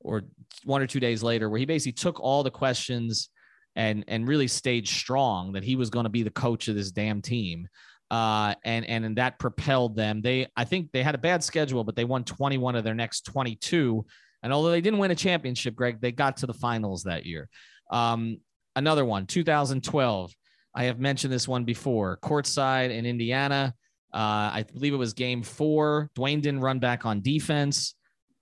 [0.00, 0.22] or
[0.64, 3.30] one or two days later, where he basically took all the questions
[3.74, 6.90] and and really stayed strong that he was going to be the coach of this
[6.90, 7.66] damn team.
[8.10, 10.20] Uh, and and that propelled them.
[10.20, 13.22] They I think they had a bad schedule, but they won 21 of their next
[13.22, 14.04] 22.
[14.42, 17.48] And although they didn't win a championship, Greg, they got to the finals that year.
[17.90, 18.38] Um,
[18.76, 20.32] another one, 2012.
[20.74, 22.18] I have mentioned this one before.
[22.22, 23.74] Courtside in Indiana.
[24.12, 26.10] Uh, I believe it was game four.
[26.16, 27.94] Dwyane didn't run back on defense.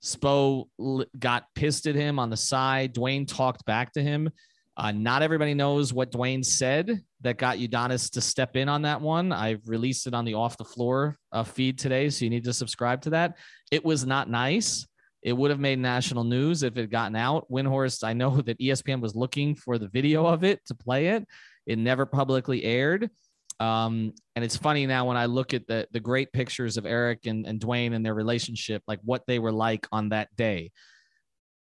[0.02, 0.66] Spo
[1.18, 2.94] got pissed at him on the side.
[2.94, 4.30] Dwyane talked back to him.
[4.76, 9.00] Uh, not everybody knows what Dwyane said that got Udonis to step in on that
[9.00, 9.30] one.
[9.30, 12.52] I've released it on the off the floor uh, feed today, so you need to
[12.54, 13.36] subscribe to that.
[13.70, 14.86] It was not nice.
[15.22, 17.50] It would have made national news if it had gotten out.
[17.50, 21.26] Windhorst, I know that ESPN was looking for the video of it to play it.
[21.66, 23.10] It never publicly aired.
[23.58, 27.26] Um, and it's funny now when I look at the the great pictures of Erik
[27.26, 30.70] and, and Dwyane and their relationship, like what they were like on that day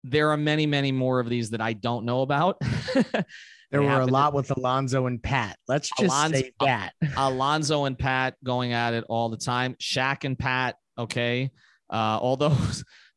[0.05, 2.59] there are many, many more of these that I don't know about.
[3.71, 5.57] there were a lot to, with Alonzo and Pat.
[5.69, 6.93] Let's just Alonzo, say that.
[7.17, 9.75] Alonzo and Pat going at it all the time.
[9.81, 11.51] Shaq and Pat, okay.
[11.91, 12.57] Uh, although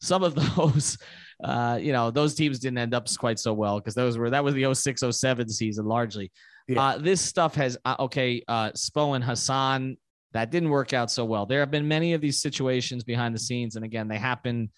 [0.04, 0.98] some of those,
[1.44, 4.44] uh, you know, those teams didn't end up quite so well because those were that
[4.44, 6.32] was the 06 07 season largely.
[6.68, 6.82] Yeah.
[6.82, 9.98] Uh, this stuff has uh, okay, uh, Spo and Hassan,
[10.34, 11.46] that didn't work out so well.
[11.46, 14.72] There have been many of these situations behind the scenes, and again, they happen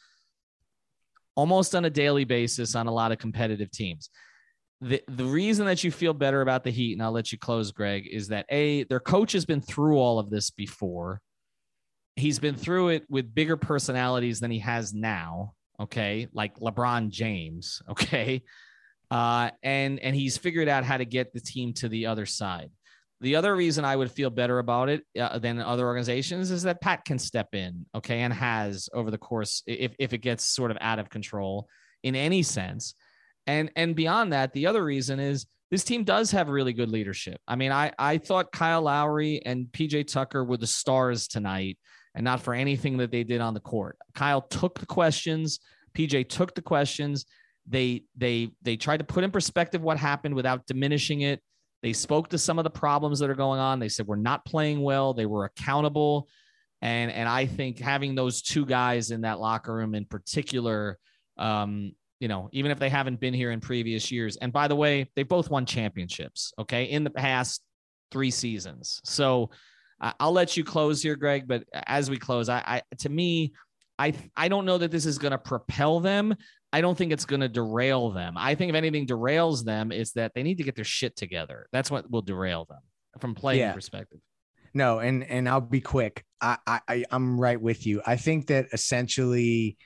[1.35, 4.09] almost on a daily basis on a lot of competitive teams.
[4.81, 7.71] The, the reason that you feel better about the Heat, and I'll let you close,
[7.71, 11.21] Greg, is that A, their coach has been through all of this before.
[12.15, 15.53] He's been through it with bigger personalities than he has now.
[15.79, 16.27] Okay.
[16.33, 17.81] Like LeBron James.
[17.89, 18.43] Okay.
[19.11, 22.71] Uh, and and he's figured out how to get the team to the other side.
[23.21, 26.81] The other reason I would feel better about it uh, than other organizations is that
[26.81, 30.71] Pat can step in, okay, and has over the course if if it gets sort
[30.71, 31.67] of out of control
[32.03, 32.95] in any sense.
[33.47, 37.39] And and beyond that, the other reason is this team does have really good leadership.
[37.47, 41.77] I mean, I I thought Kyle Lowry and PJ Tucker were the stars tonight
[42.15, 43.97] and not for anything that they did on the court.
[44.15, 45.59] Kyle took the questions,
[45.95, 47.25] PJ took the questions.
[47.67, 51.41] They they they tried to put in perspective what happened without diminishing it
[51.85, 53.77] they spoke to some of the problems that are going on.
[53.77, 55.13] They said we're not playing well.
[55.13, 56.27] They were accountable.
[56.81, 60.97] And, and I think having those two guys in that locker room in particular,
[61.37, 64.35] um, you know, even if they haven't been here in previous years.
[64.37, 67.61] And by the way, they both won championships, okay, in the past
[68.11, 68.99] three seasons.
[69.03, 69.51] So
[70.19, 71.47] I'll let you close here, Greg.
[71.47, 73.53] But as we close, I, I to me,
[73.97, 76.35] I I don't know that this is going to propel them.
[76.73, 78.35] I don't think it's going to derail them.
[78.37, 81.67] I think if anything derails them is that they need to get their shit together.
[81.71, 82.81] That's what will derail them
[83.19, 83.73] from playing yeah.
[83.73, 84.19] perspective.
[84.73, 86.25] No, and and I'll be quick.
[86.41, 88.01] I, I I'm right with you.
[88.05, 89.77] I think that essentially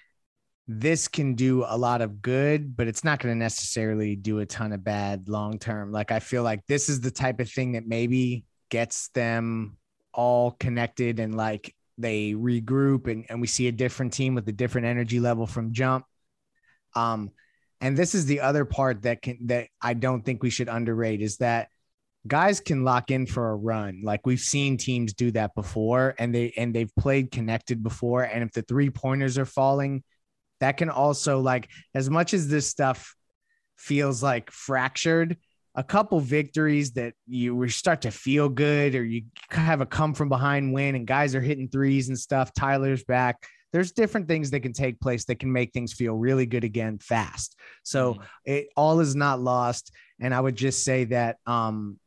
[0.67, 4.45] this can do a lot of good, but it's not going to necessarily do a
[4.45, 5.91] ton of bad long term.
[5.91, 9.77] Like I feel like this is the type of thing that maybe gets them
[10.13, 14.53] all connected and like they regroup and, and we see a different team with a
[14.53, 16.05] different energy level from jump.
[16.95, 17.31] Um,
[17.81, 21.21] and this is the other part that can that I don't think we should underrate
[21.21, 21.69] is that
[22.27, 24.01] guys can lock in for a run.
[24.03, 28.23] Like we've seen teams do that before and they and they've played connected before.
[28.23, 30.03] And if the three pointers are falling,
[30.59, 33.15] that can also like as much as this stuff
[33.77, 35.37] feels like fractured,
[35.79, 40.27] a couple victories that you start to feel good or you have a come from
[40.27, 42.53] behind win and guys are hitting threes and stuff.
[42.53, 46.45] Tyler's back there's different things that can take place that can make things feel really
[46.45, 47.55] good again fast.
[47.83, 48.25] So mm.
[48.43, 49.91] it all is not lost.
[50.19, 51.99] And I would just say that um,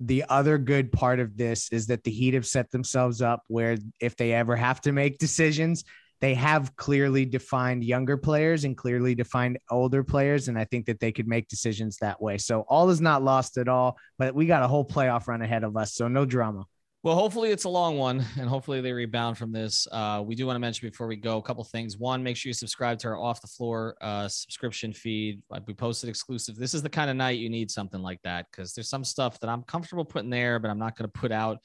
[0.00, 3.76] the other good part of this is that the Heat have set themselves up where
[4.00, 5.84] if they ever have to make decisions,
[6.24, 10.48] they have clearly defined younger players and clearly defined older players.
[10.48, 12.38] And I think that they could make decisions that way.
[12.38, 15.64] So all is not lost at all, but we got a whole playoff run ahead
[15.64, 15.92] of us.
[15.92, 16.64] So no drama.
[17.02, 19.86] Well, hopefully it's a long one, and hopefully they rebound from this.
[19.92, 21.98] Uh, we do want to mention before we go a couple things.
[21.98, 25.42] One, make sure you subscribe to our off the floor uh, subscription feed.
[25.66, 26.56] We posted exclusive.
[26.56, 29.38] This is the kind of night you need something like that because there's some stuff
[29.40, 31.58] that I'm comfortable putting there, but I'm not going to put out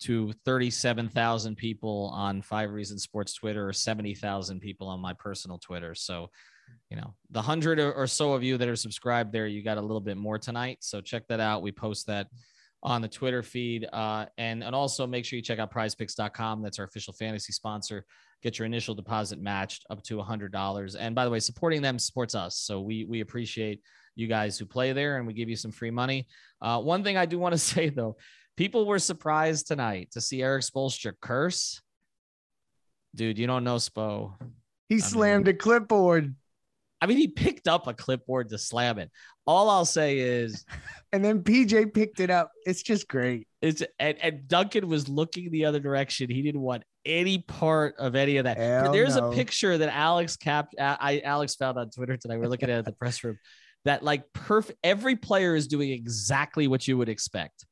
[0.00, 5.94] to 37,000 people on Five Reasons Sports Twitter or 70,000 people on my personal Twitter.
[5.94, 6.30] So,
[6.90, 9.82] you know, the hundred or so of you that are subscribed there, you got a
[9.82, 10.78] little bit more tonight.
[10.80, 11.62] So check that out.
[11.62, 12.28] We post that
[12.82, 13.86] on the Twitter feed.
[13.92, 16.62] Uh, and, and also make sure you check out prizepicks.com.
[16.62, 18.04] That's our official fantasy sponsor.
[18.42, 20.96] Get your initial deposit matched up to $100.
[20.98, 22.58] And by the way, supporting them supports us.
[22.58, 23.80] So we, we appreciate
[24.14, 26.26] you guys who play there and we give you some free money.
[26.60, 28.16] Uh, one thing I do want to say though,
[28.56, 31.80] people were surprised tonight to see Erik Spoelstra curse.
[33.14, 34.34] Dude, you don't know Spo.
[34.88, 36.34] He slammed a clipboard.
[37.00, 39.10] I mean, he picked up a clipboard to slam it.
[39.46, 40.64] All I'll say is,
[41.12, 42.50] and then PJ picked it up.
[42.64, 43.46] It's just great.
[43.60, 46.30] It's and, and Duncan was looking the other direction.
[46.30, 48.56] He didn't want any part of any of that.
[48.56, 49.30] Hell There's no.
[49.30, 50.74] a picture that Alex capped.
[50.78, 52.38] I Alex found on Twitter tonight.
[52.38, 53.38] We're looking at, at the press room.
[53.84, 54.78] That like perfect.
[54.82, 57.65] Every player is doing exactly what you would expect.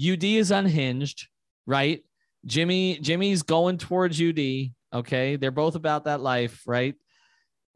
[0.00, 1.28] UD is unhinged,
[1.66, 2.02] right?
[2.46, 4.72] Jimmy Jimmy's going towards UD.
[4.92, 6.94] Okay, they're both about that life, right?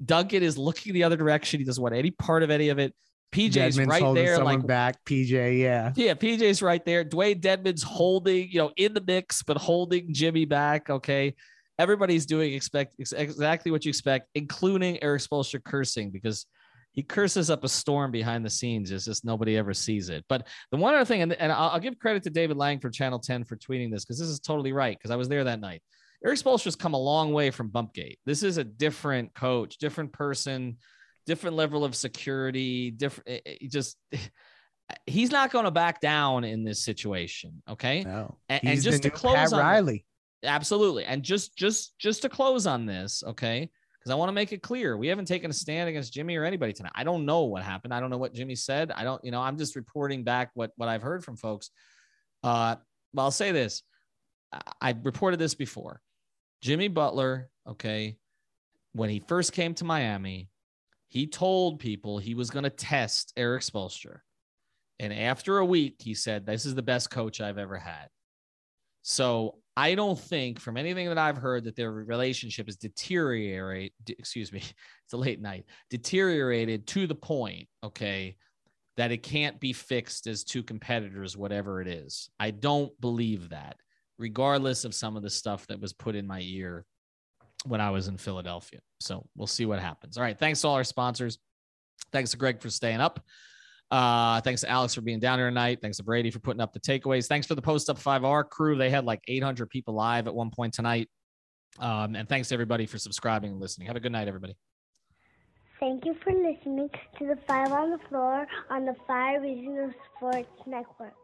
[0.04, 1.60] Duncan is looking the other direction.
[1.60, 2.94] He doesn't want any part of any of it.
[3.32, 5.04] PJ's Dedmon's right there, like back.
[5.04, 6.14] PJ, yeah, yeah.
[6.14, 7.04] PJ's right there.
[7.04, 10.88] Dewayne Dedmon's holding, you know, in the mix, but holding Jimmy back.
[10.88, 11.34] Okay,
[11.78, 16.46] everybody's doing expect exactly what you expect, including Erik Spoelstra cursing because
[16.94, 18.90] he curses up a storm behind the scenes.
[18.90, 20.24] It's just nobody ever sees it.
[20.28, 22.88] But the one other thing, and, and I'll, I'll give credit to David Lang for
[22.88, 25.60] Channel 10 for tweeting this because this is totally right because I was there that
[25.60, 25.82] night.
[26.24, 28.18] Erik Spoelstra's come a long way from Bumpgate.
[28.24, 30.78] This is a different coach, different person,
[31.26, 33.28] different level of security, different.
[33.28, 33.98] Eh, eh, just
[35.06, 37.62] he's not going to back down in this situation.
[37.68, 38.04] Okay.
[38.04, 38.38] No.
[38.48, 40.06] And, and just to close Pat on Riley.
[40.44, 41.04] absolutely.
[41.04, 43.70] And just just just to close on this, okay.
[44.04, 46.44] Because I want to make it clear we haven't taken a stand against Jimmy or
[46.44, 46.92] anybody tonight.
[46.94, 47.94] I don't know what happened.
[47.94, 48.92] I don't know what Jimmy said.
[48.92, 51.70] I don't, you know, I'm just reporting back what what I've heard from folks.
[52.42, 52.76] Uh,
[53.14, 53.82] but I'll say this.
[54.80, 56.02] I reported this before.
[56.60, 58.18] Jimmy Butler, okay,
[58.92, 60.50] when he first came to Miami,
[61.08, 64.18] he told people he was going to test Erik Spoelstra.
[64.98, 68.08] And after a week, he said, This is the best coach I've ever had.
[69.02, 73.92] So I don't think, from anything that I've heard, that their relationship is deteriorate.
[74.08, 74.58] Excuse me,
[75.04, 75.64] it's a late night.
[75.90, 78.36] Deteriorated to the point, okay,
[78.96, 82.30] that it can't be fixed as two competitors, whatever it is.
[82.38, 83.76] I don't believe that
[84.18, 86.84] regardless of some of the stuff that was put in my ear
[87.66, 88.80] when I was in Philadelphia.
[89.00, 90.16] So we'll see what happens.
[90.16, 90.38] All right.
[90.38, 91.38] Thanks to all our sponsors.
[92.12, 93.24] Thanks to Greg for staying up.
[93.94, 95.78] Uh, thanks to Alex for being down here tonight.
[95.80, 97.28] Thanks to Brady for putting up the takeaways.
[97.28, 98.76] Thanks for the post up 5R crew.
[98.76, 101.08] They had like 800 people live at one point tonight.
[101.78, 103.86] Um, and thanks to everybody for subscribing and listening.
[103.86, 104.56] Have a good night, everybody.
[105.78, 106.90] Thank you for listening
[107.20, 111.23] to the Five on the Floor on the Five Regional Sports Network.